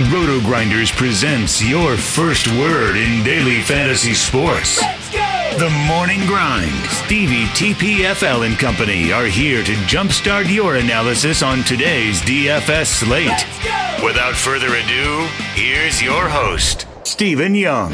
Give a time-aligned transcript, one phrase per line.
[0.00, 4.80] Roto Grinders presents your first word in daily fantasy sports.
[5.58, 6.72] The Morning Grind.
[6.86, 13.46] Stevie TPFL and company are here to jumpstart your analysis on today's DFS slate.
[14.02, 17.92] Without further ado, here's your host, Stephen Young.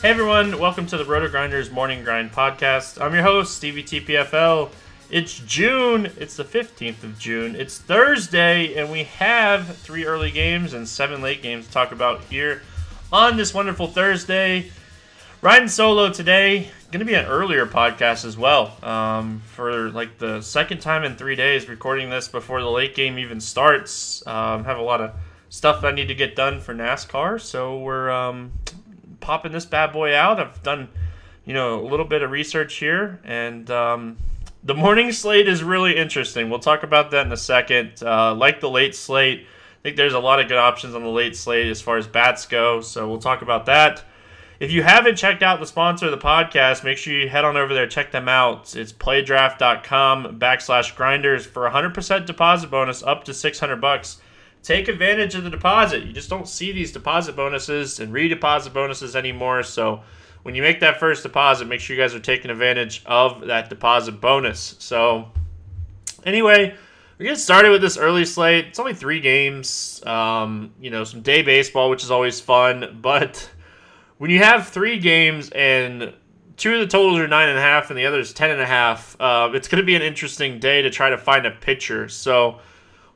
[0.00, 3.02] Hey everyone, welcome to the Roto Grinders Morning Grind Podcast.
[3.02, 4.70] I'm your host, Stevie TPFL.
[5.10, 10.72] It's June, it's the 15th of June, it's Thursday, and we have three early games
[10.72, 12.62] and seven late games to talk about here
[13.12, 14.70] on this wonderful Thursday.
[15.42, 18.76] Riding solo today, going to be an earlier podcast as well.
[18.84, 23.18] Um, for like the second time in three days, recording this before the late game
[23.18, 24.24] even starts.
[24.28, 25.10] Um, have a lot of
[25.48, 28.52] stuff I need to get done for NASCAR, so we're um,
[29.20, 30.40] popping this bad boy out.
[30.40, 30.88] I've done,
[31.44, 34.16] you know, a little bit of research here, and um,
[34.62, 36.50] the morning slate is really interesting.
[36.50, 38.02] We'll talk about that in a second.
[38.02, 41.08] Uh, like the late slate, I think there's a lot of good options on the
[41.08, 44.04] late slate as far as bats go, so we'll talk about that.
[44.60, 47.56] If you haven't checked out the sponsor of the podcast, make sure you head on
[47.56, 48.74] over there, check them out.
[48.74, 54.18] It's playdraft.com backslash grinders for a 100% deposit bonus up to 600 bucks
[54.62, 56.04] take advantage of the deposit.
[56.04, 59.62] You just don't see these deposit bonuses and redeposit bonuses anymore.
[59.62, 60.02] So
[60.42, 63.68] when you make that first deposit, make sure you guys are taking advantage of that
[63.68, 64.76] deposit bonus.
[64.78, 65.30] So
[66.24, 66.74] anyway,
[67.18, 68.66] we're getting started with this early slate.
[68.66, 70.04] It's only three games.
[70.06, 72.98] Um, you know, some day baseball, which is always fun.
[73.02, 73.50] But
[74.18, 76.12] when you have three games and
[76.56, 78.60] two of the totals are nine and a half and the other is ten and
[78.60, 81.50] a half, uh, it's going to be an interesting day to try to find a
[81.50, 82.08] pitcher.
[82.08, 82.60] So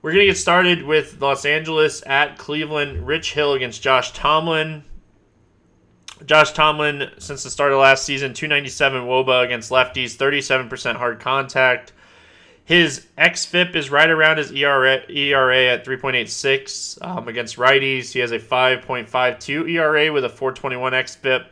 [0.03, 3.07] we're going to get started with Los Angeles at Cleveland.
[3.07, 4.83] Rich Hill against Josh Tomlin.
[6.27, 11.93] Josh Tomlin, since the start of last season, 297 Woba against lefties, 37% hard contact.
[12.65, 18.13] His xFIP is right around his ERA, ERA at 3.86 um, against righties.
[18.13, 21.47] He has a 5.52 ERA with a 421 xFIP.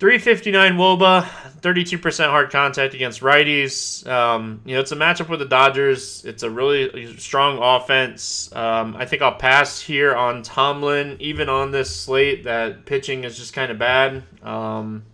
[0.00, 1.24] 359 Woba,
[1.60, 4.06] 32% hard contact against righties.
[4.08, 6.24] Um, you know, it's a matchup with the Dodgers.
[6.24, 8.50] It's a really strong offense.
[8.56, 13.36] Um, I think I'll pass here on Tomlin, even on this slate that pitching is
[13.36, 14.22] just kind of bad.
[14.42, 15.04] Um,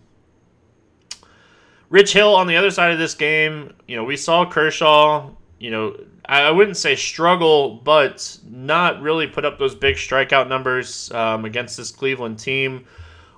[1.89, 5.69] Rich Hill on the other side of this game, you know, we saw Kershaw, you
[5.69, 11.43] know, I wouldn't say struggle, but not really put up those big strikeout numbers um,
[11.43, 12.85] against this Cleveland team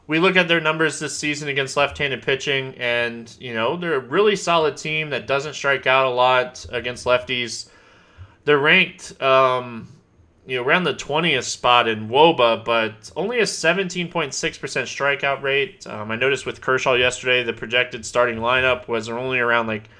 [0.09, 3.99] we look at their numbers this season against left-handed pitching, and you know they're a
[3.99, 7.69] really solid team that doesn't strike out a lot against lefties.
[8.43, 9.87] They're ranked, um,
[10.47, 14.87] you know, around the twentieth spot in WOBA, but only a seventeen point six percent
[14.87, 15.85] strikeout rate.
[15.85, 19.91] Um, I noticed with Kershaw yesterday, the projected starting lineup was only around like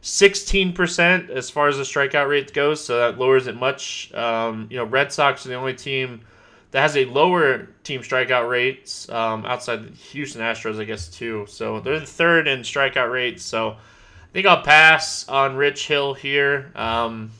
[0.00, 4.14] sixteen percent as far as the strikeout rate goes, so that lowers it much.
[4.14, 6.22] Um, you know, Red Sox are the only team
[6.70, 11.46] that has a lower team strikeout rates um, outside the Houston Astros, I guess, too.
[11.48, 13.42] So they're the third in strikeout rates.
[13.42, 16.70] So I think I'll pass on Rich Hill here.
[16.74, 17.30] Um,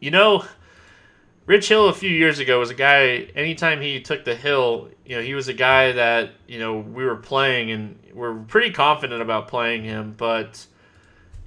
[0.00, 0.44] you know,
[1.46, 5.16] Rich Hill a few years ago was a guy, anytime he took the hill, you
[5.16, 9.22] know, he was a guy that, you know, we were playing and we're pretty confident
[9.22, 10.14] about playing him.
[10.16, 10.66] But,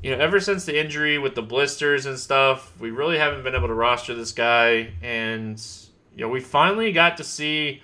[0.01, 3.55] you know, ever since the injury with the blisters and stuff, we really haven't been
[3.55, 4.93] able to roster this guy.
[5.01, 5.61] And,
[6.15, 7.81] you know, we finally got to see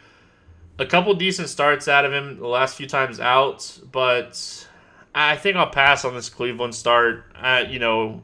[0.78, 4.68] a couple decent starts out of him the last few times out, but
[5.14, 7.26] I think I'll pass on this Cleveland start.
[7.36, 8.22] Uh, you know,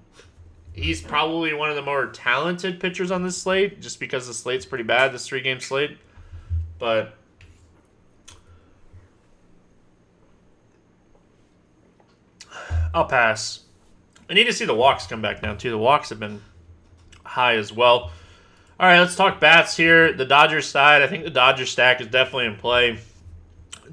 [0.74, 4.66] he's probably one of the more talented pitchers on this slate, just because the slate's
[4.66, 5.98] pretty bad, this three game slate.
[6.80, 7.16] But
[12.94, 13.66] I'll pass.
[14.30, 15.70] I need to see the walks come back now too.
[15.70, 16.42] The walks have been
[17.26, 18.12] high as well.
[18.78, 20.12] All right, let's talk bats here.
[20.12, 23.00] The Dodgers side, I think the Dodgers stack is definitely in play.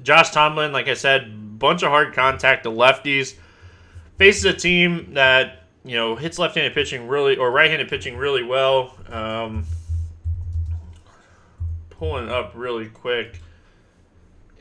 [0.01, 3.35] Josh Tomlin, like I said, bunch of hard contact to lefties.
[4.17, 8.97] Faces a team that you know hits left-handed pitching really or right-handed pitching really well.
[9.07, 9.65] Um,
[11.89, 13.39] pulling up really quick.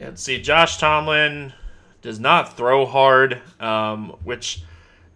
[0.01, 1.53] Let's see, Josh Tomlin,
[2.01, 4.63] does not throw hard, um, which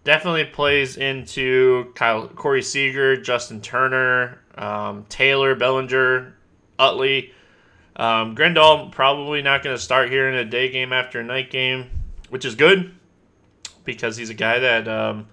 [0.03, 6.35] definitely plays into Kyle, Corey Seager, Justin Turner, um, Taylor, Bellinger,
[6.79, 7.32] Utley.
[7.97, 11.91] Um, probably not going to start here in a day game after a night game,
[12.29, 12.94] which is good
[13.85, 15.26] because he's a guy that um,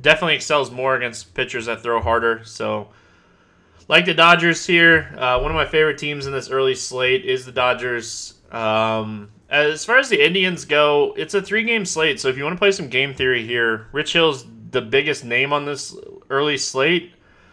[0.00, 2.42] definitely excels more against pitchers that throw harder.
[2.44, 2.88] So,
[3.88, 7.44] like the Dodgers here, uh, one of my favorite teams in this early slate is
[7.44, 8.34] the Dodgers.
[8.52, 12.20] Um, as far as the Indians go, it's a three game slate.
[12.20, 15.52] So if you want to play some game theory here, Rich Hill's the biggest name
[15.52, 15.96] on this
[16.28, 17.12] early slate.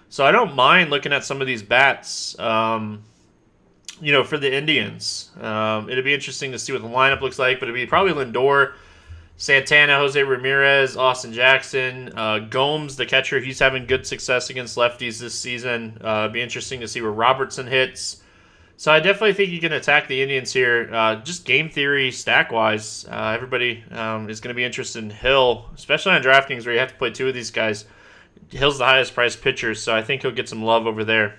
[0.10, 2.38] So I don't mind looking at some of these bats.
[2.40, 3.04] Um,
[4.00, 7.40] you know, for the Indians, um, it'd be interesting to see what the lineup looks
[7.40, 7.60] like.
[7.60, 8.74] But it'd be probably Lindor,
[9.38, 13.40] Santana, Jose Ramirez, Austin Jackson, uh, Gomes, the catcher.
[13.40, 15.98] He's having good success against lefties this season.
[16.04, 18.22] Uh, it'd be interesting to see where Robertson hits.
[18.80, 20.88] So I definitely think you can attack the Indians here.
[20.94, 25.10] Uh, just game theory, stack wise, uh, everybody um, is going to be interested in
[25.10, 27.86] Hill, especially on DraftKings where you have to play two of these guys.
[28.50, 31.38] Hill's the highest priced pitcher, so I think he'll get some love over there.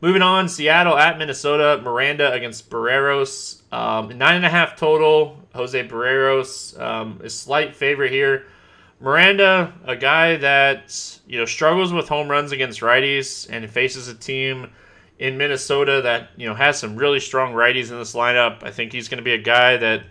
[0.00, 1.80] Moving on, Seattle at Minnesota.
[1.82, 3.62] Miranda against Berrios.
[3.72, 5.40] Um, nine and a half total.
[5.54, 8.46] Jose Berrios um, is slight favorite here.
[9.00, 14.14] Miranda, a guy that you know struggles with home runs against righties and faces a
[14.14, 14.70] team
[15.18, 18.62] in Minnesota that you know has some really strong righties in this lineup.
[18.62, 20.04] I think he's going to be a guy that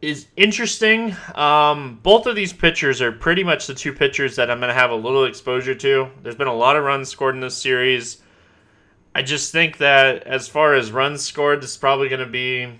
[0.00, 1.16] is interesting.
[1.34, 4.74] Um, both of these pitchers are pretty much the two pitchers that I'm going to
[4.74, 6.08] have a little exposure to.
[6.22, 8.22] There's been a lot of runs scored in this series.
[9.14, 12.78] I just think that as far as runs scored, this is probably going to be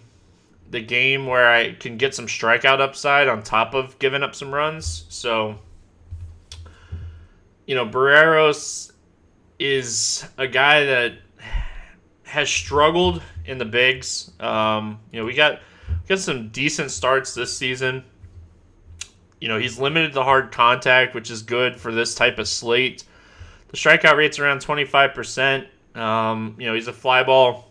[0.71, 4.55] the game where I can get some strikeout upside on top of giving up some
[4.55, 5.07] runs.
[5.09, 5.59] So,
[7.67, 8.93] you know, Berrios
[9.59, 11.15] is a guy that
[12.23, 14.31] has struggled in the bigs.
[14.39, 15.61] Um, you know, we got
[16.09, 18.05] got some decent starts this season.
[19.41, 23.05] You know, he's limited to hard contact, which is good for this type of slate.
[23.69, 25.67] The strikeout rate's around 25%.
[25.95, 27.71] Um, you know, he's a fly ball,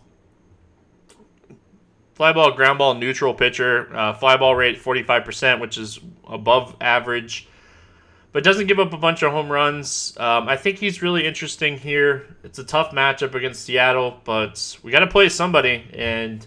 [2.14, 3.94] fly ball, ground ball, neutral pitcher.
[3.94, 7.48] Uh, fly ball rate 45%, which is above average
[8.32, 10.16] but doesn't give up a bunch of home runs.
[10.18, 12.36] Um, I think he's really interesting here.
[12.44, 16.46] It's a tough matchup against Seattle, but we got to play somebody, and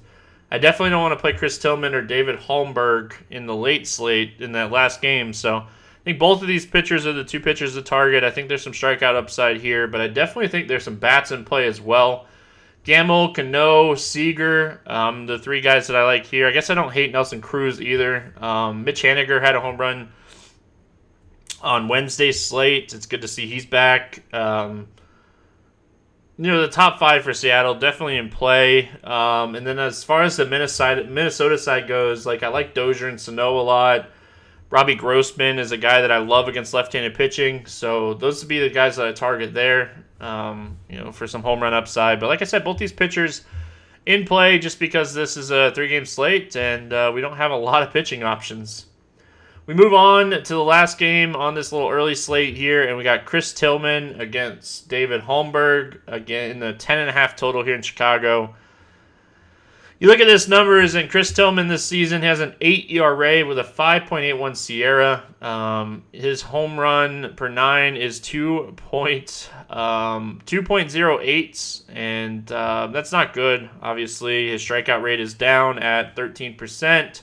[0.52, 4.34] I definitely don't want to play Chris Tillman or David Holmberg in the late slate
[4.40, 5.32] in that last game.
[5.32, 8.26] So I think both of these pitchers are the two pitchers to target.
[8.26, 11.46] I think there's some strikeout upside here, but I definitely think there's some bats in
[11.46, 12.28] play as well.
[12.84, 16.48] Gamel, Cano, Seager, um, the three guys that I like here.
[16.48, 18.34] I guess I don't hate Nelson Cruz either.
[18.42, 20.12] Um, Mitch Haniger had a home run
[21.62, 22.94] on Wednesday's slate.
[22.94, 24.24] It's good to see he's back.
[24.34, 24.88] Um,
[26.42, 28.90] you know, the top five for Seattle definitely in play.
[29.04, 33.10] Um, and then as far as the Minnesota Minnesota side goes, like I like Dozier
[33.10, 34.10] and Sano a lot.
[34.72, 38.58] Robbie Grossman is a guy that I love against left-handed pitching, so those would be
[38.58, 40.04] the guys that I target there.
[40.20, 42.20] Um, you know, for some home run upside.
[42.20, 43.44] But like I said, both these pitchers
[44.08, 47.56] in play just because this is a three-game slate and uh, we don't have a
[47.56, 48.88] lot of pitching options.
[49.72, 53.06] We move on to the last game on this little early slate here, and we
[53.06, 57.76] got Chris Tillman against David Holmberg again in the ten and a half total here
[57.76, 58.54] in Chicago.
[59.98, 63.60] You look at this numbers, and Chris Tillman this season has an 8 ERA with
[63.60, 65.42] a 5.81 SIERA.
[65.42, 68.74] Um, his home run per nine is 2.
[68.76, 74.50] Point, um, 2.08, and uh, that's not good, obviously.
[74.50, 77.22] His strikeout rate is down at 13%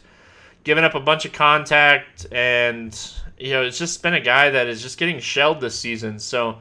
[0.64, 2.98] giving up a bunch of contact, and
[3.38, 6.18] you know it's just been a guy that is just getting shelled this season.
[6.18, 6.58] So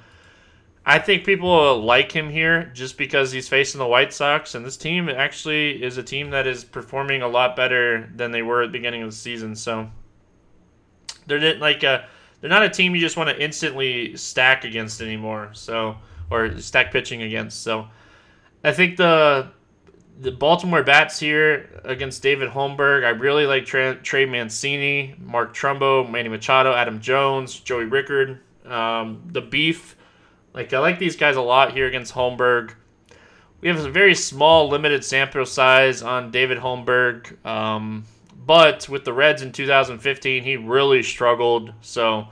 [0.85, 4.77] I think people like him here just because he's facing the White Sox, and this
[4.77, 8.67] team actually is a team that is performing a lot better than they were at
[8.67, 9.55] the beginning of the season.
[9.55, 9.89] So
[11.25, 12.07] they're like a,
[12.39, 15.49] they're not a team you just want to instantly stack against anymore.
[15.53, 15.97] So
[16.29, 17.63] or stack pitching against.
[17.63, 17.87] So
[18.63, 19.49] I think the
[20.19, 23.05] the Baltimore bats here against David Holmberg.
[23.05, 28.39] I really like Trey, Trey Mancini, Mark Trumbo, Manny Machado, Adam Jones, Joey Rickard.
[28.65, 29.95] Um, the beef,
[30.53, 32.73] like I like these guys a lot here against Holmberg.
[33.61, 38.05] We have a very small, limited sample size on David Holmberg, um,
[38.45, 41.73] but with the Reds in 2015, he really struggled.
[41.81, 42.27] So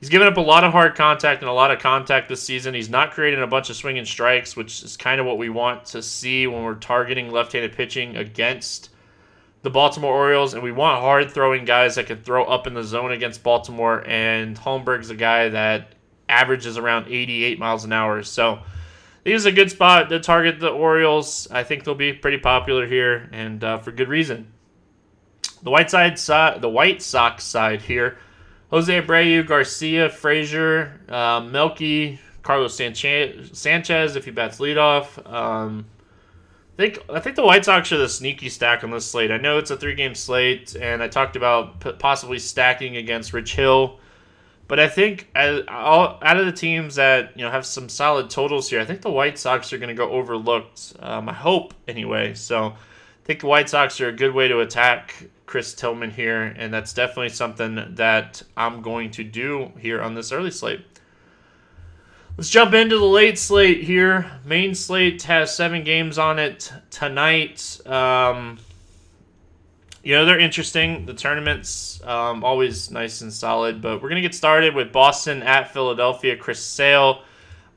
[0.00, 2.72] He's given up a lot of hard contact and a lot of contact this season.
[2.74, 5.84] He's not creating a bunch of swinging strikes, which is kind of what we want
[5.86, 8.88] to see when we're targeting left-handed pitching against
[9.62, 10.54] the Baltimore Orioles.
[10.54, 14.02] And we want hard throwing guys that can throw up in the zone against Baltimore.
[14.06, 15.94] And Holmberg's a guy that
[16.30, 18.22] averages around 88 miles an hour.
[18.22, 18.60] So
[19.24, 21.48] think it's a good spot to target the Orioles.
[21.50, 24.52] I think they'll be pretty popular here, and uh, for good reason.
[25.62, 28.18] The White side, the White Sox side here:
[28.70, 35.30] Jose Abreu, Garcia, Frazier, uh, Melky, Carlos Sanchez, if he bats leadoff.
[35.30, 35.86] Um,
[36.78, 39.30] I think I think the White Sox are the sneaky stack on this slate.
[39.30, 43.32] I know it's a three game slate, and I talked about p- possibly stacking against
[43.32, 43.98] Rich Hill.
[44.66, 48.30] But I think as, all, out of the teams that you know have some solid
[48.30, 50.94] totals here, I think the White Sox are going to go overlooked.
[51.00, 52.34] Um, I hope anyway.
[52.34, 52.74] So
[53.30, 55.14] think the White Sox are a good way to attack
[55.46, 60.32] Chris Tillman here, and that's definitely something that I'm going to do here on this
[60.32, 60.84] early slate.
[62.36, 64.28] Let's jump into the late slate here.
[64.44, 67.80] Main slate has seven games on it tonight.
[67.86, 68.58] Um,
[70.02, 71.06] you know, they're interesting.
[71.06, 75.44] The tournament's um, always nice and solid, but we're going to get started with Boston
[75.44, 76.36] at Philadelphia.
[76.36, 77.22] Chris Sale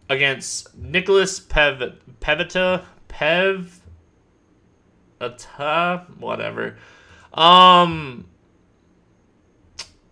[0.10, 2.86] against Nicholas Pev- Pivetta.
[3.08, 3.82] Pev.
[5.22, 6.78] Ata, whatever.
[7.34, 8.26] Um,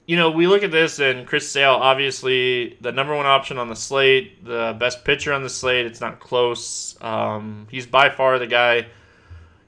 [0.06, 3.70] you know, we look at this and Chris Sale, obviously the number one option on
[3.70, 5.86] the slate, the best pitcher on the slate.
[5.86, 6.98] It's not close.
[7.02, 8.88] Um, he's by far the guy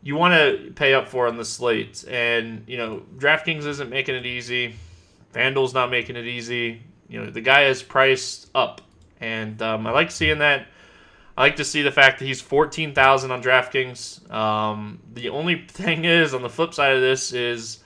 [0.01, 2.03] you want to pay up for on the slate.
[2.09, 4.75] And, you know, DraftKings isn't making it easy.
[5.33, 6.81] FanDuel's not making it easy.
[7.07, 8.81] You know, the guy is priced up.
[9.21, 10.67] And um, I like seeing that.
[11.35, 14.31] I like to see the fact that he's 14,000 on DraftKings.
[14.31, 17.79] Um, the only thing is, on the flip side of this, is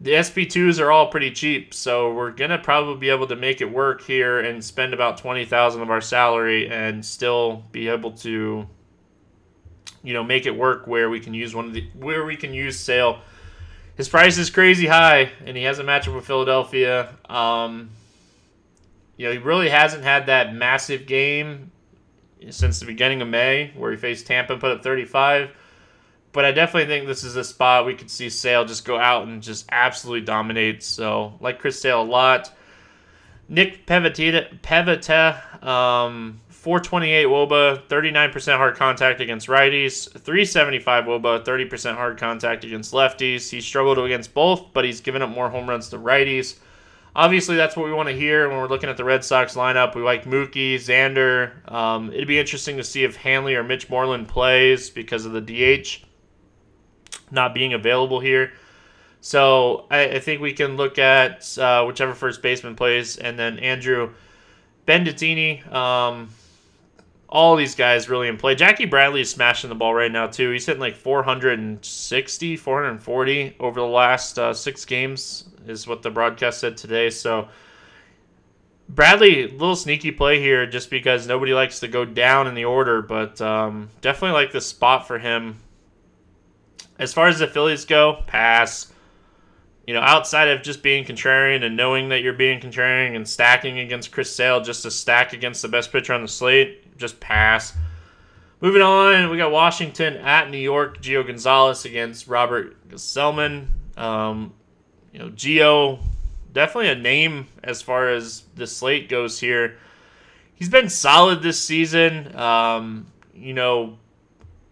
[0.00, 1.72] the SP2s are all pretty cheap.
[1.72, 5.16] So we're going to probably be able to make it work here and spend about
[5.16, 8.68] 20,000 of our salary and still be able to
[10.04, 12.54] you know make it work where we can use one of the where we can
[12.54, 13.20] use Sale.
[13.96, 17.16] His price is crazy high, and he has a matchup with Philadelphia.
[17.28, 17.90] Um,
[19.16, 21.72] you know, he really hasn't had that massive game
[22.50, 25.50] since the beginning of May, where he faced Tampa and put up 35.
[26.32, 29.26] But I definitely think this is a spot we could see Sale just go out
[29.26, 30.82] and just absolutely dominate.
[30.82, 32.52] So, like Chris Sale a lot.
[33.48, 42.18] Nick Pivetta, Pivetta um, 428 Woba, 39% hard contact against righties, 375 Woba, 30% hard
[42.18, 43.48] contact against lefties.
[43.48, 46.58] He struggled against both, but he's given up more home runs to righties.
[47.18, 49.96] Obviously, that's what we want to hear when we're looking at the Red Sox lineup.
[49.96, 51.68] We like Mookie, Xander.
[51.68, 55.40] Um, it'd be interesting to see if Hanley or Mitch Moreland plays because of the
[55.40, 56.04] DH
[57.32, 58.52] not being available here.
[59.20, 63.58] So I, I think we can look at uh, whichever first baseman plays, and then
[63.58, 64.14] Andrew
[64.86, 65.66] Benintendi.
[65.72, 66.28] Um,
[67.28, 68.54] all these guys really in play.
[68.54, 70.50] Jackie Bradley is smashing the ball right now too.
[70.50, 76.60] He's hitting like 460, 440 over the last uh, six games is what the broadcast
[76.60, 77.10] said today.
[77.10, 77.48] So
[78.88, 83.02] Bradley, little sneaky play here, just because nobody likes to go down in the order,
[83.02, 85.56] but um, definitely like the spot for him.
[86.98, 88.90] As far as the Phillies go, pass.
[89.86, 93.78] You know, outside of just being contrarian and knowing that you're being contrarian and stacking
[93.78, 97.74] against Chris Sale just to stack against the best pitcher on the slate, just pass.
[98.60, 101.00] Moving on, we got Washington at New York.
[101.00, 103.68] Gio Gonzalez against Robert Gsellman.
[103.96, 104.52] Um,
[105.12, 106.00] you know, Gio,
[106.52, 109.76] definitely a name as far as the slate goes here.
[110.54, 112.34] He's been solid this season.
[112.36, 113.96] Um, you know,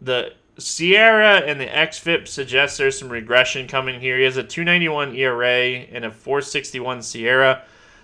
[0.01, 4.19] the SIERA and the XFIP suggest there's some regression coming here.
[4.19, 7.63] He has a 291 ERA and a 461 SIERA.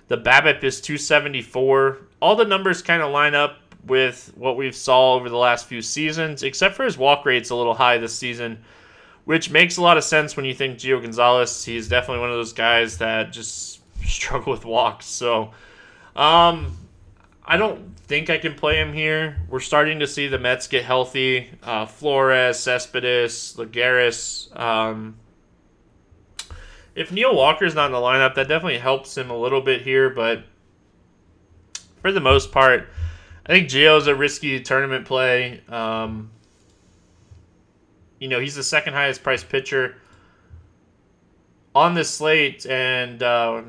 [0.09, 1.99] The BABIP is 274.
[2.21, 5.83] All the numbers kind of line up with what we've saw over the last few
[5.83, 8.63] seasons, except for his walk rate's a little high this season,
[9.25, 11.65] which makes a lot of sense when you think Gio Gonzalez.
[11.65, 15.07] He's definitely one of those guys that just struggle with walks.
[15.07, 15.53] So,
[16.15, 16.77] um,
[17.45, 19.39] I don't think I can play him here.
[19.49, 21.51] We're starting to see the Mets get healthy.
[21.63, 24.59] Uh, Flores, Cespedes, Lagares.
[24.59, 25.17] Um,
[26.95, 30.11] if Neil Walker's not in the lineup, that definitely helps him a little bit here,
[30.11, 30.45] but
[32.01, 32.89] for the most part,
[33.45, 35.63] I think Gio's a risky tournament play.
[35.69, 36.31] Um,
[38.19, 39.97] you know, he's the second highest priced pitcher
[41.75, 43.63] on this slate, and uh,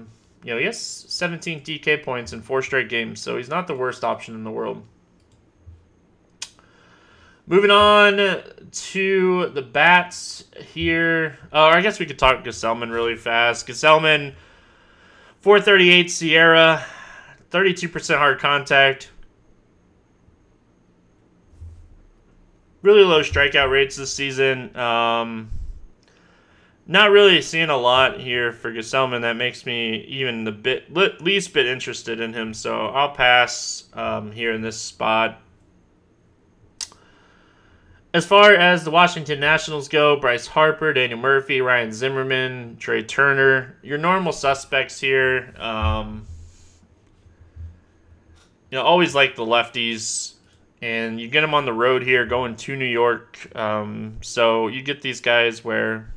[0.44, 3.76] you know he has 17 DK points in four straight games, so he's not the
[3.76, 4.84] worst option in the world.
[7.46, 11.38] Moving on to the bats here.
[11.52, 13.68] Oh, I guess we could talk Gsellman really fast.
[13.68, 14.34] Gsellman,
[15.42, 16.84] 438 SIERA,
[17.52, 19.10] 32% hard contact,
[22.84, 24.76] really low strikeout rates this season.
[24.78, 25.50] Um,
[26.86, 31.54] not really seeing a lot here for Gsellman that makes me even the bit least
[31.54, 32.54] bit interested in him.
[32.54, 35.40] So I'll pass um, here in this spot.
[38.14, 43.76] as far as the Washington Nationals go, Bryce Harper, Daniel Murphy, Ryan Zimmerman, Trea Turner,
[43.82, 45.54] your normal suspects here.
[45.58, 46.28] Um,
[48.70, 50.34] you know, always like the lefties,
[50.84, 53.56] and you get them on the road here going to New York.
[53.56, 56.14] Um, so you get these guys where,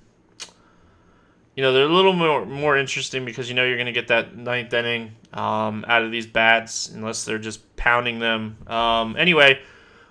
[1.55, 4.09] you know, they're a little more more interesting because you know you're going to get
[4.09, 8.57] that ninth inning um, out of these bats unless they're just pounding them.
[8.67, 9.61] Um, anyway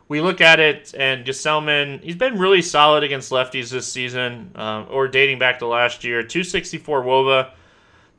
[0.08, 4.86] we look at it, and Gsellman, he's been really solid against lefties this season, uh,
[4.90, 6.22] or dating back to last year.
[6.22, 7.52] 264 Woba,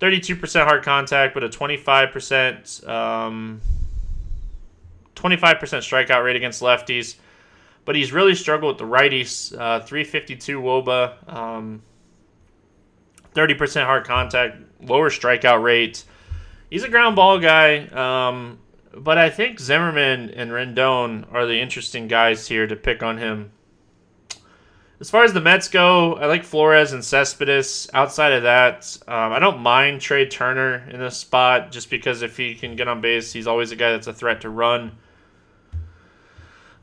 [0.01, 3.61] 32% hard contact, but a 25%, um,
[5.17, 7.17] 25% strikeout rate against lefties.
[7.85, 9.53] But he's really struggled with the righties.
[9.53, 11.83] Uh, 352 Woba, um,
[13.35, 16.05] 30% hard contact, lower strikeout rate.
[16.71, 17.87] He's a ground ball guy.
[17.87, 18.59] Um,
[18.97, 23.53] but I think Zimmerman and Rendon are the interesting guys here to pick on him.
[24.99, 27.91] As far as the Mets go, I like Flores and Cespedes.
[27.93, 32.39] Outside of that, um, I don't mind Trea Turner in this spot just because if
[32.39, 34.93] he can get on base, he's always a guy that's a threat to run.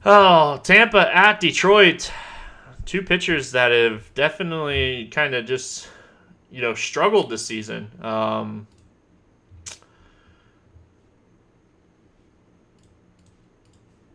[0.05, 2.12] Oh, Tampa at Detroit.
[2.86, 5.88] Two pitchers that have definitely kind of just,
[6.51, 7.89] you know, struggled this season.
[8.01, 8.67] Um,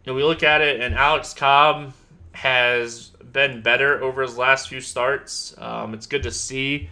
[0.08, 1.92] know, we look at it, and Alex Cobb
[2.32, 5.54] has been better over his last few starts.
[5.58, 6.90] Um, it's good to see.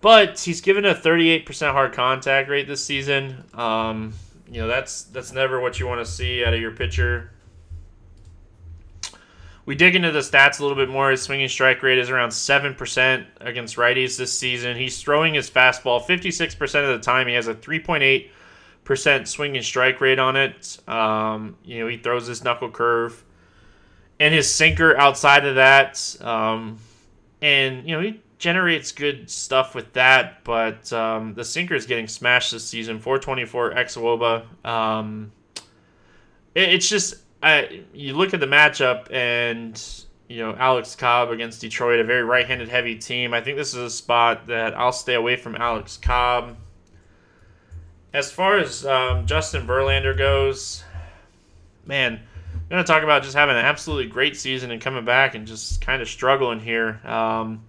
[0.00, 3.44] But he's given a 38% hard contact rate this season.
[3.54, 4.14] Um,
[4.50, 7.30] you know, that's that's never what you want to see out of your pitcher.
[9.64, 11.10] We dig into the stats a little bit more.
[11.10, 14.76] His swinging strike rate is around 7% against righties this season.
[14.76, 17.28] He's throwing his fastball 56% of the time.
[17.28, 18.28] He has a 3.8
[18.84, 20.78] percent swing and strike rate on it.
[20.88, 23.24] Um, you know, he throws his knuckle curve
[24.18, 26.16] and his sinker outside of that.
[26.20, 26.78] Um,
[27.40, 32.08] and, you know, he generates good stuff with that, but um, the sinker is getting
[32.08, 32.98] smashed this season.
[32.98, 34.66] 424 xwOBA.
[34.66, 35.32] Um,
[36.54, 39.80] it's just, I, you look at the matchup and,
[40.28, 43.34] you know, Alex Cobb against Detroit, a very right handed heavy team.
[43.34, 46.56] I think this is a spot that I'll stay away from Alex Cobb.
[48.12, 50.84] As far as um, Justin Verlander goes,
[51.84, 52.20] man,
[52.70, 55.80] I'm to talk about just having an absolutely great season and coming back and just
[55.80, 57.00] kind of struggling here.
[57.04, 57.64] Um,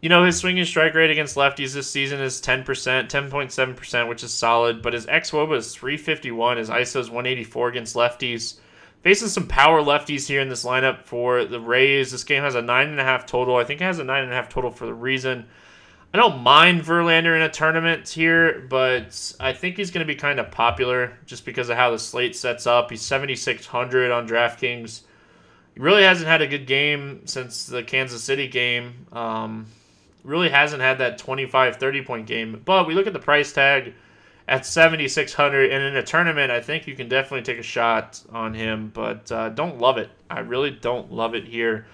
[0.00, 4.32] you know, his swinging strike rate against lefties this season is 10%, 10.7%, which is
[4.32, 8.58] solid, but his xwOBA is 351, his ISO is 184 against lefties.
[9.02, 12.12] Facing some power lefties here in this lineup for the Rays.
[12.12, 13.56] This game has a 9.5 total.
[13.56, 15.46] I think it has a 9.5 total for the reason
[16.12, 20.16] I don't mind Verlander in a tournament here, but I think he's going to be
[20.16, 22.90] kind of popular just because of how the slate sets up.
[22.90, 25.02] He's 7,600 on DraftKings.
[25.74, 29.06] He really hasn't had a good game since the Kansas City game.
[29.12, 29.66] Um,
[30.22, 32.62] really hasn't had that 25, 30 point game.
[32.64, 33.94] But we look at the price tag
[34.48, 38.52] at 7,600, and in a tournament, I think you can definitely take a shot on
[38.52, 40.10] him, but uh, don't love it.
[40.28, 41.86] I really don't love it here.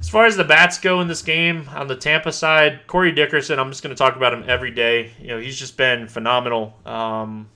[0.00, 3.58] As far as the bats go in this game on the Tampa side, Corey Dickerson,
[3.58, 5.10] I'm just going to talk about him every day.
[5.18, 6.76] You know, he's just been phenomenal.
[6.86, 7.48] Um,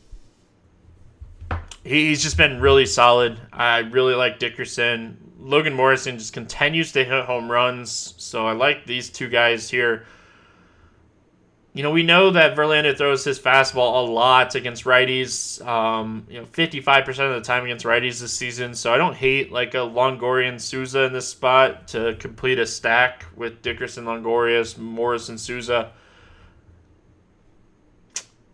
[1.85, 3.39] he's just been really solid.
[3.53, 5.19] I really like Dickerson.
[5.39, 10.07] Logan Morrison just continues to hit home runs, so I like these two guys here
[11.75, 15.65] you know, we know that Verlander throws his fastball a lot against righties.
[15.67, 18.75] Um, you know, 55% of the time against righties this season.
[18.75, 23.25] So I don't hate like a Longoria Souza in this spot to complete a stack
[23.37, 25.93] with Dickerson, Longoria, Morrison, Souza.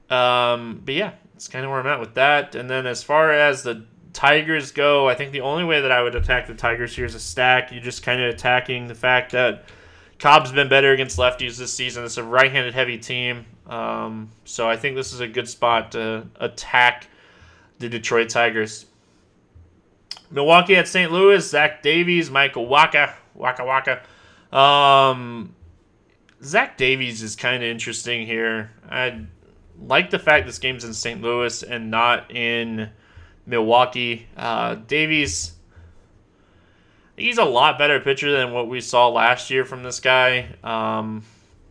[0.09, 2.57] Um, but yeah, it's kind of where I'm at with that.
[2.57, 6.03] And then as far as the Tigers go, I think the only way that I
[6.03, 7.71] would attack the Tigers here is a stack.
[7.71, 9.67] You're just kind of attacking the fact that
[10.19, 12.05] Cobb's been better against lefties this season.
[12.05, 16.27] It's a right-handed heavy team, um, so I think this is a good spot to
[16.41, 17.07] attack
[17.79, 18.87] the Detroit Tigers.
[20.33, 21.13] Milwaukee at St.
[21.13, 21.49] Louis.
[21.49, 24.57] Zach Davies, Michael Wacha, Waka Waka.
[24.57, 25.55] Um,
[26.43, 28.73] Zach Davies is kind of interesting here.
[28.91, 29.27] I
[29.81, 31.23] like the fact this game's in St.
[31.23, 32.91] Louis and not in
[33.47, 34.27] Milwaukee.
[34.37, 35.53] Uh, Davies
[37.19, 40.49] he's a lot better pitcher than what we saw last year from this guy.
[40.63, 41.25] Um,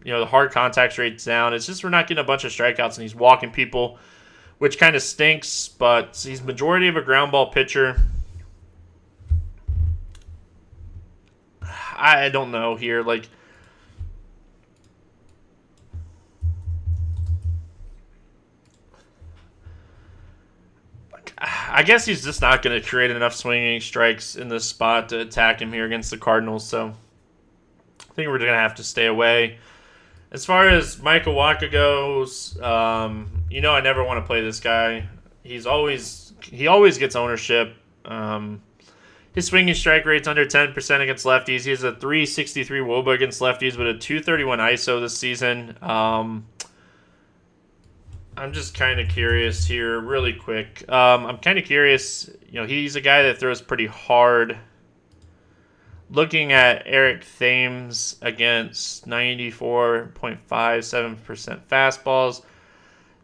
[0.03, 1.53] you know, the hard contact rate's down.
[1.53, 3.97] It's just we're not getting a bunch of strikeouts and he's walking people,
[4.57, 7.99] which kind of stinks, but he's majority of a ground ball pitcher.
[11.99, 13.01] I don't know here.
[13.01, 13.27] Like,
[21.69, 25.19] I guess he's just not going to create enough swinging strikes in this spot to
[25.19, 26.67] attack him here against the Cardinals.
[26.67, 26.93] So
[27.99, 29.57] I think we're going to have to stay away.
[30.31, 34.59] As far as Michael Wacha goes, um, you know I never want to play this
[34.59, 35.07] guy.
[35.43, 37.75] He's always he always gets ownership.
[38.05, 38.61] Um,
[39.33, 41.61] his swinging strike rate's under 10% against lefties.
[41.61, 45.77] He has a 363 Woba against lefties with a 231 ISO this season.
[45.81, 46.47] Um,
[48.37, 50.87] I'm just kind of curious here, really quick.
[50.87, 52.29] Um, I'm kind of curious.
[52.47, 54.55] You know, he's a guy that throws pretty hard.
[56.11, 62.43] Looking at Eric Thames against 94.57% fastballs,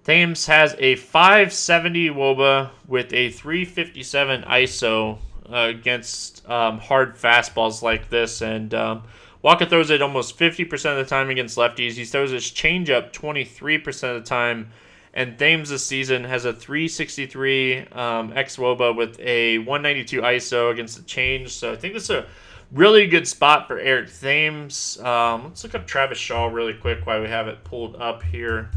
[0.04, 8.10] Thames has a 570 Woba with a 357 ISO uh, against um, hard fastballs like
[8.10, 9.04] this, and um,
[9.43, 11.91] Wacha throws it almost 50% of the time against lefties.
[11.91, 14.71] He throws his changeup 23% of the time
[15.13, 20.97] and Thames this season has a 363 um, X Woba with a 192 ISO against
[20.97, 21.52] the change.
[21.52, 22.26] So I think this is a
[22.71, 24.99] really good spot for Eric Thames.
[25.02, 28.71] Um, let's look up Travis Shaw really quick while we have it pulled up here.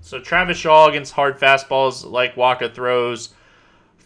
[0.00, 3.30] So Travis Shaw against hard fastballs like Wacha throws.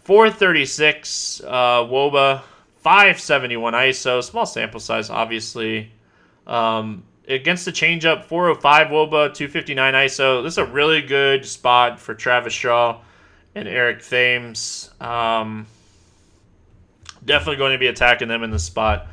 [0.05, 1.49] 436 uh,
[1.83, 2.41] Woba,
[2.77, 4.23] 571 ISO.
[4.23, 5.91] Small sample size, obviously.
[6.47, 10.43] Um, against the changeup, 405 Woba, 259 ISO.
[10.43, 13.01] This is a really good spot for Travis Shaw
[13.55, 14.91] and Eric Thames.
[14.99, 15.67] Um,
[17.23, 19.07] definitely going to be attacking them in the spot.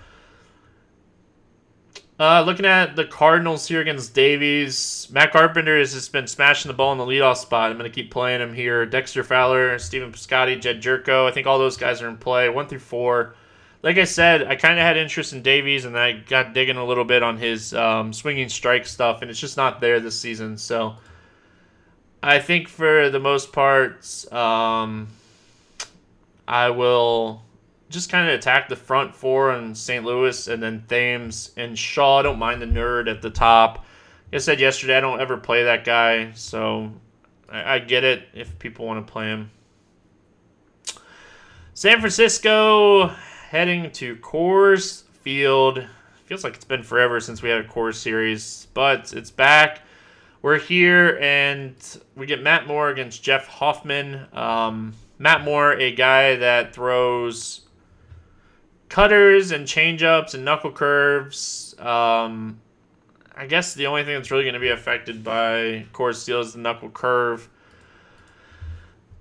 [2.18, 6.74] Uh, looking at the Cardinals here against Davies, Matt Carpenter has just been smashing the
[6.74, 7.70] ball in the leadoff spot.
[7.70, 8.86] I'm going to keep playing him here.
[8.86, 11.28] Dexter Fowler, Stephen Piscotty, Jedd Gyorko.
[11.28, 12.48] I think all those guys are in play.
[12.48, 13.34] One through four
[13.86, 16.84] like I said, I kind of had interest in Davies, and I got digging a
[16.84, 20.58] little bit on his um, swinging strike stuff, and it's just not there this season.
[20.58, 20.96] So
[22.20, 25.06] I think for the most part, um,
[26.48, 27.44] I will
[27.88, 30.04] just kind of attack the front four on St.
[30.04, 32.18] Louis, and then Thames and Shaw.
[32.18, 33.86] I don't mind the nerd at the top.
[34.32, 36.92] Like I said yesterday, I don't ever play that guy, so
[37.48, 39.52] I, I get it if people want to play him.
[41.72, 43.14] San Francisco
[43.50, 45.86] heading to Coors Field.
[46.24, 49.82] Feels like it's been forever since we had a Coors series, but it's back.
[50.42, 51.74] We're here, and
[52.16, 54.26] we get Matt Moore against Jeff Hoffman.
[54.32, 57.60] Um, Matt Moore, a guy that throws
[58.88, 61.76] cutters and changeups and knuckle curves.
[61.78, 62.58] Um,
[63.36, 66.54] I guess the only thing that's really going to be affected by Coors Field is
[66.54, 67.48] the knuckle curve.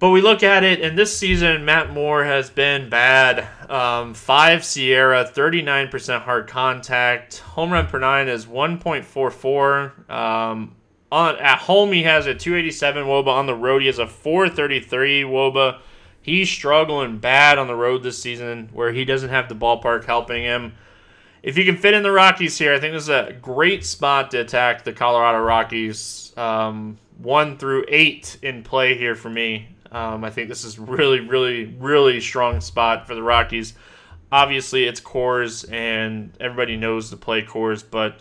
[0.05, 3.47] But we look at it, and this season, Matt Moore has been bad.
[3.71, 7.39] Um, five SIERA, 39% hard contact.
[7.39, 10.07] Home run per nine is 1.44.
[10.07, 10.75] Um,
[11.11, 13.29] on At home, he has a 287 Woba.
[13.29, 15.79] On the road, he has a 433 Woba.
[16.21, 20.43] He's struggling bad on the road this season where he doesn't have the ballpark helping
[20.43, 20.73] him.
[21.41, 24.29] If you can fit in the Rockies here, I think this is a great spot
[24.31, 26.31] to attack the Colorado Rockies.
[26.37, 29.69] Um, one through eight in play here for me.
[29.95, 33.75] Um, I think this is really, really, really strong spot for the Rockies.
[34.29, 38.19] Obviously, it's Coors, and everybody knows to play Coors, but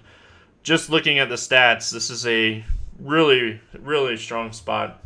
[0.62, 2.64] just looking at the stats, this is a
[3.00, 5.02] really, really strong spot.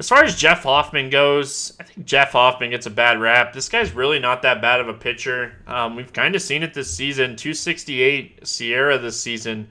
[0.00, 3.52] As far as Jeff Hoffman goes, I think Jeff Hoffman gets a bad rap.
[3.52, 5.52] This guy's really not that bad of a pitcher.
[5.68, 7.36] Um, we've kind of seen it this season.
[7.36, 9.68] 268 SIERA this season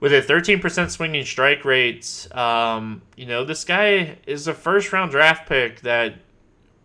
[0.00, 5.10] with a 13% swinging strike rate, um, you know, this guy is a first round
[5.10, 6.14] draft pick that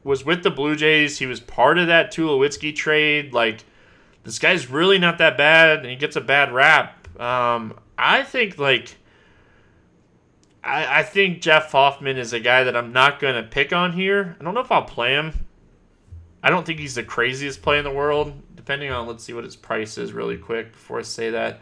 [0.04, 1.20] was with the Blue Jays.
[1.20, 3.34] He was part of that Tulowitzki trade.
[3.34, 3.64] Like,
[4.24, 7.08] this guy's really not that bad, and he gets a bad rap.
[7.20, 8.96] Um, I think, like,
[10.64, 13.94] I, I think Jeff Hoffman is a guy that I'm not going to pick on
[13.94, 14.36] here.
[14.40, 15.46] I don't know if I'll play him.
[16.44, 19.44] I don't think he's the craziest play in the world, depending on, let's see what
[19.44, 21.60] his price is really quick before I say that.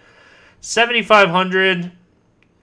[0.62, 1.92] 7500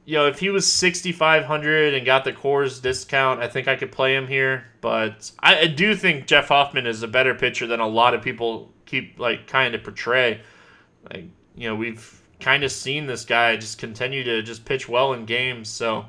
[0.04, 3.90] you know if he was 6500 and got the Coors discount i think i could
[3.90, 7.80] play him here but I, I, do think jeff hoffman is a better pitcher than
[7.80, 10.40] a lot of people keep like kind of portray.
[11.10, 15.14] Like you know we've kind of seen this guy just continue to just pitch well
[15.14, 16.04] in games so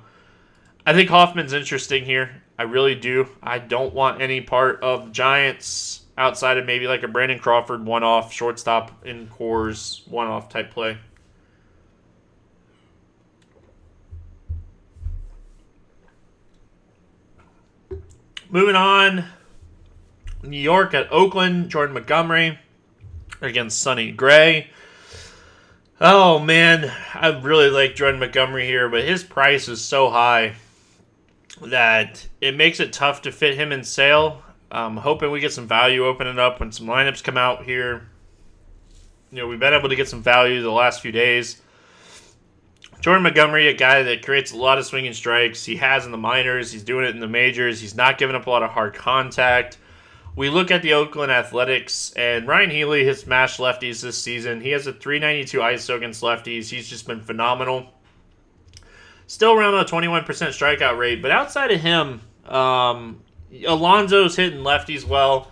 [0.85, 2.43] i think hoffman's interesting here.
[2.59, 3.27] I really do.
[3.43, 8.33] I don't want any part of giants outside of maybe like a brandon crawford one-off
[8.33, 10.97] shortstop in Coors one-off type play
[18.49, 19.25] Moving on,
[20.41, 22.57] New York at Oakland, Jordan Montgomery
[23.41, 24.69] against Sonny Gray.
[25.99, 30.55] Oh man, I really like Jordan Montgomery here, but his price is so high.
[31.61, 34.41] that it makes it tough to fit him in Sale.
[34.71, 38.09] I'm hoping we get some value opening up when some lineups come out here.
[39.31, 41.61] You know, we've been able to get some value the last few days.
[43.07, 45.63] Jordan Montgomery, a guy that creates a lot of swinging strikes.
[45.63, 46.73] He has in the minors.
[46.73, 47.79] He's doing it in the majors.
[47.79, 49.77] He's not giving up a lot of hard contact.
[50.35, 54.59] We look at the Oakland Athletics, and Ryon Healy has smashed lefties this season.
[54.59, 56.69] He has a 392 ISO against lefties.
[56.69, 57.85] He's just been phenomenal.
[59.25, 63.23] Still around a 21% strikeout rate, but outside of him, um,
[63.65, 65.49] Alonso's hitting lefties well.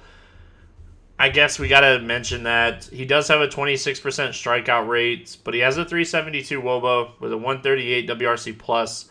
[1.17, 5.54] I guess we got to mention that he does have a 26% strikeout rate, but
[5.54, 9.10] he has a 372 Woba with a 138 WRC plus.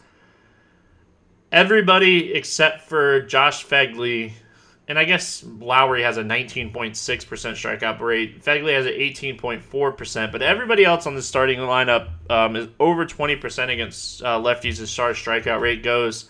[1.51, 4.33] Everybody except for Josh Phegley,
[4.87, 8.45] and I guess Lowrie has a 19.6% strikeout rate.
[8.45, 13.73] Phegley has an 18.4%, but everybody else on the starting lineup um, is over 20%
[13.73, 16.29] against uh, lefties as far as strikeout rate goes.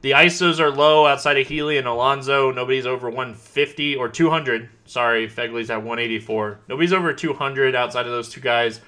[0.00, 2.52] The ISOs are low outside of Healy and Alonso.
[2.52, 4.68] Nobody's over 150 or 200.
[4.84, 6.60] Sorry, Phegley's at 184.
[6.68, 8.80] Nobody's over 200 outside of those two guys.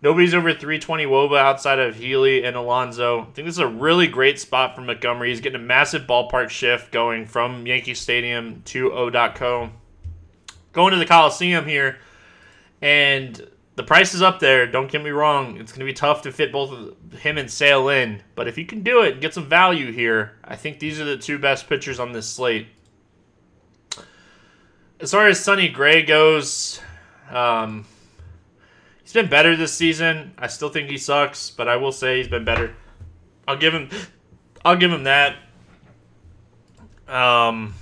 [0.00, 3.22] Nobody's over 320 Woba outside of Healy and Alonso.
[3.22, 5.30] I think this is a really great spot for Montgomery.
[5.30, 9.70] He's getting a massive ballpark shift going from Yankee Stadium to O.co.
[10.72, 11.98] Going to the Coliseum here,
[12.82, 14.66] and the price is up there.
[14.66, 17.50] Don't get me wrong; it's going to be tough to fit both of him and
[17.50, 18.22] Sale in.
[18.34, 21.04] But if you can do it and get some value here, I think these are
[21.04, 22.68] the two best pitchers on this slate.
[25.00, 26.80] As far as Sonny Gray goes,
[27.30, 27.84] um,
[29.02, 30.32] he's been better this season.
[30.38, 32.74] I still think he sucks, but I will say he's been better.
[33.46, 33.90] I'll give him,
[34.64, 35.36] I'll give him that.
[37.08, 37.74] Um,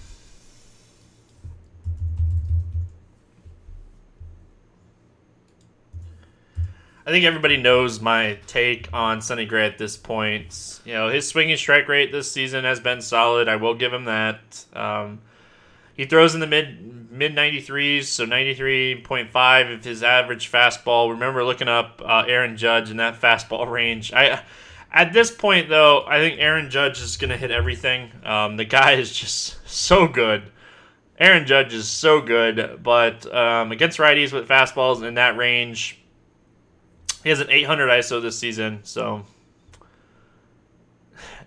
[7.05, 10.81] I think everybody knows my take on Sonny Gray at this point.
[10.85, 13.49] You know, his swinging strike rate this season has been solid.
[13.49, 14.65] I will give him that.
[14.73, 15.21] Um,
[15.95, 21.11] he throws in the mid mid 93s, so 93.5 of his average fastball.
[21.11, 24.12] Remember looking up uh, Aaron Judge in that fastball range.
[24.12, 24.43] I
[24.93, 28.12] at this point though, I think Aaron Judge is going to hit everything.
[28.25, 30.45] Um, the guy is just so good.
[31.19, 36.02] Aaron Judge is so good, but um, against righties with fastballs in that range,
[37.23, 39.25] he has an 800 ISO this season, so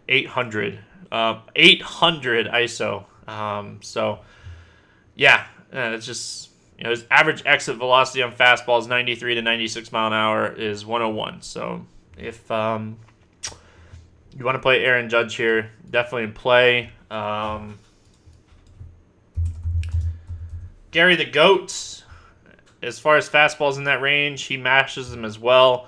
[0.07, 0.79] 800,
[1.11, 3.05] uh, 800 ISO.
[3.27, 4.19] Um, so
[5.15, 10.07] yeah, it's just you know his average exit velocity on fastballs 93 to 96 mile
[10.07, 11.41] an hour is 101.
[11.41, 11.85] So
[12.17, 12.97] if um,
[14.37, 16.91] you want to play Aaron Judge here, definitely in play.
[17.09, 17.79] Um,
[20.91, 22.04] Gary the Goat
[22.85, 25.87] as far as fastballs in that range, he mashes them as well.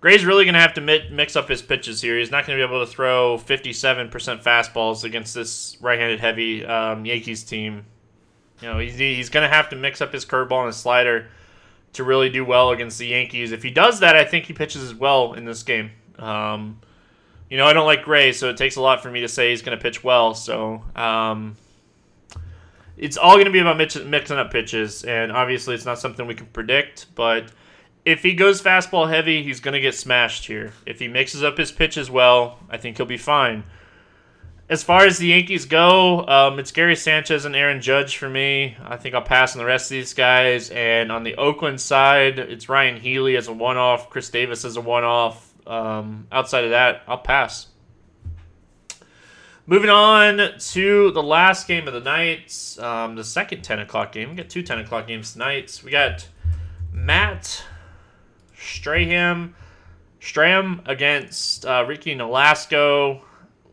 [0.00, 2.18] Gray's really going to have to mix up his pitches here.
[2.18, 4.10] He's not going to be able to throw 57%
[4.42, 7.86] fastballs against this right-handed heavy um, Yankees team.
[8.60, 11.28] You know, he's, he's going to have to mix up his curveball and his slider
[11.94, 13.52] to really do well against the Yankees.
[13.52, 15.90] If he does that, I think he pitches as well in this game.
[16.18, 16.80] Um,
[17.48, 19.50] you know, I don't like Gray, so it takes a lot for me to say
[19.50, 20.34] he's going to pitch well.
[20.34, 21.56] So, um,
[22.96, 26.34] it's all going to be about mixing up pitches, and obviously it's not something we
[26.34, 27.06] can predict.
[27.14, 27.52] But
[28.04, 30.72] if he goes fastball heavy, he's going to get smashed here.
[30.86, 33.64] If he mixes up his pitches well, I think he'll be fine.
[34.68, 38.76] As far as the Yankees go, um, it's Gary Sanchez and Aaron Judge for me.
[38.82, 40.70] I think I'll pass on the rest of these guys.
[40.70, 44.80] And on the Oakland side, it's Ryon Healy as a one-off, Khris Davis as a
[44.80, 45.54] one-off.
[45.68, 47.68] Um, outside of that, I'll pass.
[49.68, 54.30] Moving on to the last game of the night, um, the second 10 o'clock game.
[54.30, 55.82] We got two 10 o'clock games tonight.
[55.84, 56.28] We got
[56.92, 57.64] Matt
[58.56, 59.54] Strahm,
[60.20, 63.20] Strahm against uh, Ricky Nolasco.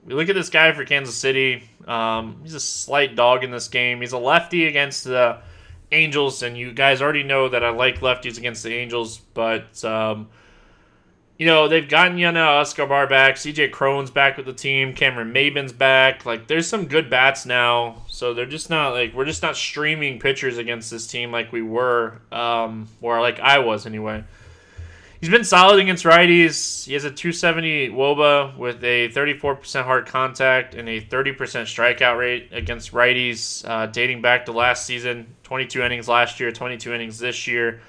[0.03, 1.69] We look at this guy for Kansas City.
[1.87, 4.01] Um, he's a slight dog in this game.
[4.01, 5.41] He's a lefty against the
[5.91, 9.85] Angels, and you guys already know that I like lefties against the Angels, but.
[9.85, 10.29] Um,
[11.37, 13.35] you know, they've gotten Yunel Escobar back.
[13.35, 14.93] CJ Cron's back with the team.
[14.93, 16.25] Cameron Maybin's back.
[16.25, 18.03] Like, there's some good bats now.
[18.07, 21.61] So they're just not, like, we're just not streaming pitchers against this team like we
[21.61, 24.23] were, um, or like I was anyway.
[25.23, 26.85] He's been solid against righties.
[26.85, 32.49] He has a 270 Woba with a 34% hard contact and a 30% strikeout rate
[32.51, 37.47] against righties, uh, dating back to last season 22 innings last year, 22 innings this
[37.47, 37.79] year.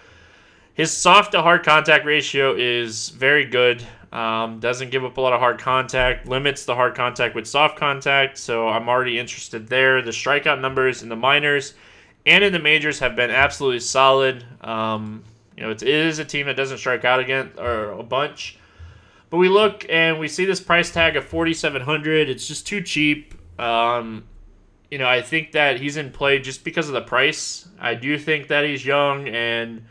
[0.75, 3.83] His soft to hard contact ratio is very good.
[4.13, 7.79] Um, doesn't give up a lot of hard contact, limits the hard contact with soft
[7.79, 8.39] contact.
[8.39, 10.03] So I'm already interested there.
[10.03, 11.75] The strikeout numbers in the minors
[12.27, 14.45] and in the majors have been absolutely solid.
[14.63, 15.23] Um,
[15.57, 18.59] you know, it is a team that doesn't strike out again or a bunch.
[19.31, 23.35] But we look and we see this price tag of 4700 It's just too cheap.
[23.61, 24.25] Um,
[24.91, 27.69] you know, I think that he's in play just because of the price.
[27.81, 29.85] I do think that he's young and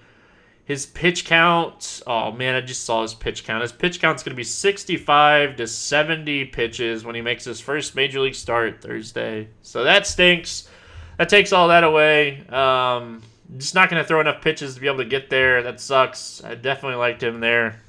[0.65, 2.01] his pitch count.
[2.07, 3.61] Oh man, I just saw his pitch count.
[3.61, 7.95] His pitch count's going to be 65 to 70 pitches when he makes his first
[7.95, 9.49] major league start Thursday.
[9.61, 10.69] So that stinks.
[11.17, 12.45] That takes all that away.
[12.47, 13.21] Um,
[13.57, 15.61] just not going to throw enough pitches to be able to get there.
[15.61, 16.43] That sucks.
[16.43, 17.81] I definitely liked him there.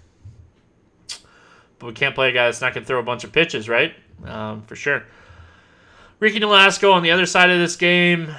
[1.78, 3.68] But we can't play a guy that's not going to throw a bunch of pitches,
[3.68, 3.94] right?
[4.24, 5.04] Um, for sure.
[6.20, 8.34] Ricky Nolasco on the other side of this game,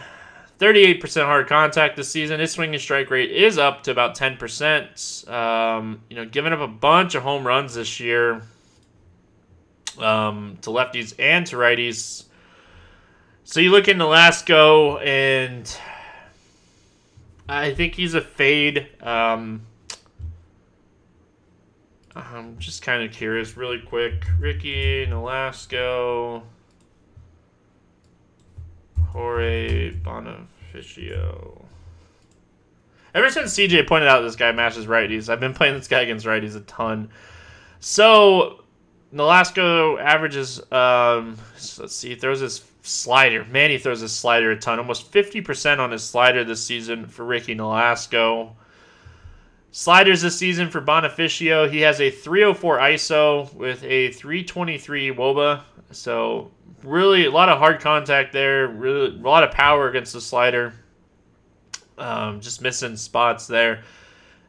[0.60, 2.40] 38% hard contact this season.
[2.40, 5.30] His swinging strike rate is up to about 10%.
[5.30, 8.42] Um, you know, giving up a bunch of home runs this year
[10.00, 12.26] um, to lefties and to righties.
[13.44, 15.78] So you look into Nolasco, and
[17.48, 18.88] I think he's a fade.
[19.02, 19.62] Um,
[22.16, 24.26] I'm just kind of curious, really quick.
[24.40, 26.44] Ricky Nolasco.
[29.16, 31.64] Jorge Bonifacio.
[33.14, 36.26] Ever since CJ pointed out this guy matches righties, I've been playing this guy against
[36.26, 37.10] righties a ton.
[37.80, 38.66] So
[39.14, 41.38] Nolasco averages, um,
[41.80, 43.46] let's see, he throws his slider.
[43.46, 44.80] Man, he throws his slider a ton.
[44.80, 48.52] Almost 50% on his slider this season for Ricky Nolasco.
[49.72, 51.72] Sliders this season for Bonifacio.
[51.72, 55.62] He has a 304 ISO with a 323 WOBA.
[55.92, 56.52] So
[56.84, 58.68] really a lot of hard contact there.
[58.68, 60.74] Really a lot of power against the slider.
[61.98, 63.84] Um, just missing spots there.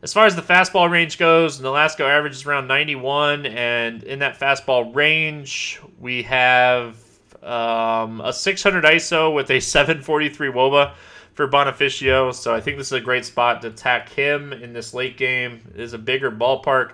[0.03, 4.95] As far as the fastball range goes, Nolasco averages around 91, and in that fastball
[4.95, 6.97] range, we have
[7.43, 10.93] um, a 600 ISO with a 743 WOBA
[11.35, 12.35] for Bonifacio.
[12.35, 15.61] So I think this is a great spot to attack him in this late game.
[15.75, 16.93] It is a bigger ballpark.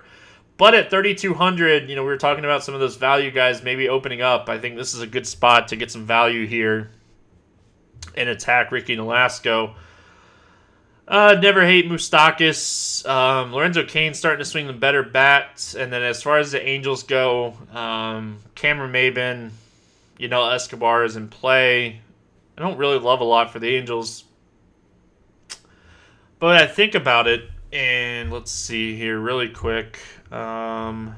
[0.57, 3.89] But at 3,200, you know, we were talking about some of those value guys maybe
[3.89, 4.49] opening up.
[4.49, 6.91] I think this is a good spot to get some value here
[8.15, 9.73] and attack Ricky Nolasco.
[11.07, 13.05] Uh, never hate Moustakas.
[13.07, 15.75] Um, Lorenzo Cain starting to swing the better bats.
[15.75, 19.51] And then as far as the Angels go, um, Cameron Maybin,
[20.17, 21.99] you know, Escobar is in play.
[22.57, 24.23] I don't really love a lot for the Angels.
[26.39, 29.99] But I think about it, and let's see here really quick.
[30.31, 31.15] Um,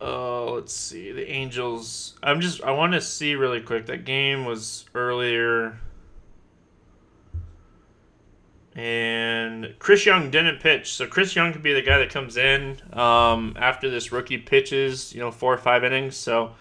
[0.00, 1.12] oh, let's see.
[1.12, 2.16] The Angels.
[2.22, 2.62] I'm just.
[2.62, 3.86] I want to see really quick.
[3.86, 5.78] That game was earlier.
[8.74, 12.80] And Chris Young didn't pitch, so Chris Young could be the guy that comes in
[12.92, 16.16] um, after this rookie pitches, you know, four or five innings.
[16.16, 16.52] So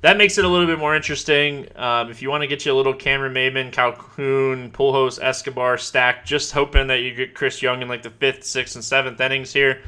[0.00, 1.66] that makes it a little bit more interesting.
[1.74, 6.24] Um, if you want to get you a little Cameron Maybin, Calhoun, Pujols, Escobar stack,
[6.24, 9.52] just hoping that you get Chris Young in like the fifth, sixth, and seventh innings
[9.52, 9.82] here,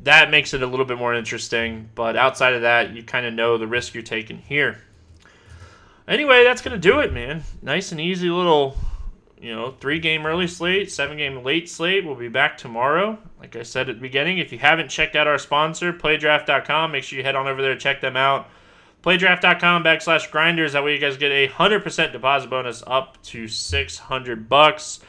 [0.00, 1.88] that makes it a little bit more interesting.
[1.94, 4.82] But outside of that, you kind of know the risk you're taking here.
[6.06, 7.42] Anyway, that's gonna do it, man.
[7.62, 8.76] Nice and easy little,
[9.40, 12.04] you know, three game early slate, seven game late slate.
[12.04, 13.18] We'll be back tomorrow.
[13.40, 17.04] Like I said at the beginning, if you haven't checked out our sponsor, PlayDraft.com, make
[17.04, 18.48] sure you head on over there check them out.
[19.02, 20.72] Playdraft.com backslash grinders.
[20.72, 25.00] That way you guys get a 100% deposit bonus up to 600 bucks.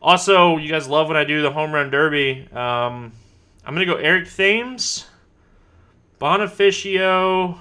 [0.00, 2.48] Also, you guys love when I do the home run derby.
[2.52, 3.12] Um,
[3.64, 5.06] I'm going to go Eric Thames,
[6.20, 7.58] Bonifacio,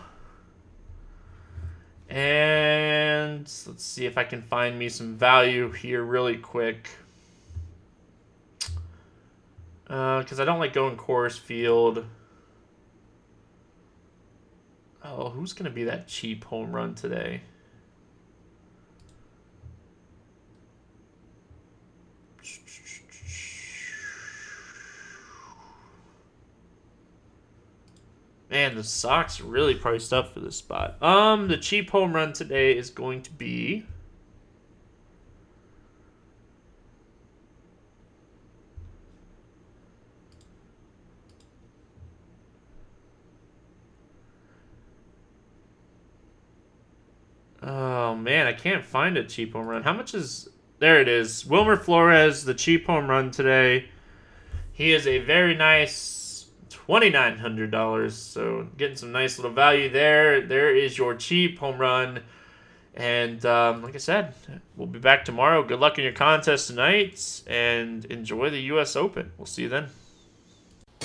[2.10, 6.90] and let's see if I can find me some value here really quick.
[9.84, 12.06] Because uh, I don't like going Coors Field.
[15.04, 17.42] Oh, who's going to be that cheap home run today?
[28.52, 31.02] Man, the Sox really priced up for this spot.
[31.02, 33.86] Um, the cheap home run today is going to be
[47.64, 49.84] Oh man, I can't find a cheap home run.
[49.84, 50.50] How much is
[50.80, 51.00] there?
[51.00, 53.88] It is Wilmer Flores, the cheap home run today.
[54.74, 58.14] He is a very nice twenty nine hundred dollars.
[58.18, 60.42] So getting some nice little value there.
[60.42, 62.24] There is your cheap home run.
[62.94, 64.34] And um, like I said,
[64.76, 65.64] we'll be back tomorrow.
[65.64, 68.98] Good luck in your contest tonight, and enjoy the U.S.
[68.98, 69.32] Open.
[69.38, 69.88] We'll see you then.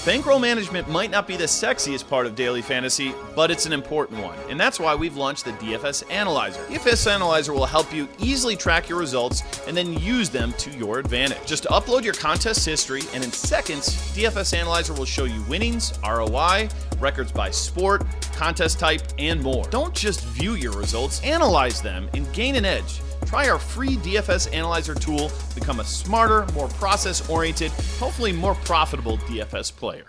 [0.04, 4.22] Bankroll management might not be the sexiest part of daily fantasy, but it's an important
[4.22, 4.38] one.
[4.48, 6.60] And that's why we've launched the DFS Analyzer.
[6.66, 11.00] DFS Analyzer will help you easily track your results and then use them to your
[11.00, 11.44] advantage.
[11.44, 16.68] Just upload your contest history, and in seconds, DFS Analyzer will show you winnings, ROI,
[17.00, 19.64] records by sport, contest type, and more.
[19.70, 23.00] Don't just view your results, analyze them and gain an edge.
[23.26, 29.18] Try our free DFS Analyzer tool, become a smarter, more process oriented, hopefully more profitable
[29.18, 30.06] DFS player.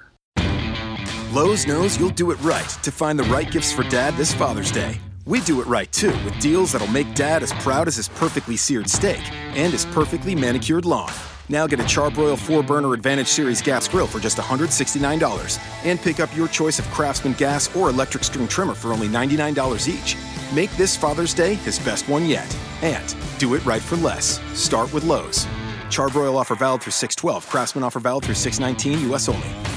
[1.31, 4.71] Lowe's knows you'll do it right to find the right gifts for dad this Father's
[4.71, 5.01] Day.
[5.25, 8.55] We do it right too with deals that'll make dad as proud as his perfectly
[8.55, 9.19] seared steak
[9.57, 11.11] and his perfectly manicured lawn.
[11.49, 16.19] Now get a Charbroil 4 Burner Advantage Series gas grill for just $169 and pick
[16.19, 20.15] up your choice of Craftsman gas or electric string trimmer for only $99 each.
[20.53, 22.55] Make this Father's Day his best one yet.
[22.81, 24.39] And do it right for less.
[24.57, 25.45] Start with Lowe's.
[25.89, 27.49] Charbroil offer valid through 612.
[27.49, 29.76] Craftsman offer valid through 619 US only.